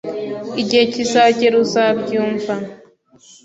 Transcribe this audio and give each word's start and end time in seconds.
Igihe 0.61 0.83
kizagera 0.93 1.55
uzabyumva. 1.63 2.53